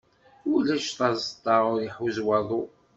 Ulac 0.53 0.85
taseṭṭa 0.97 1.55
ur 1.71 1.79
ihuzz 1.87 2.17
waḍu. 2.25 2.63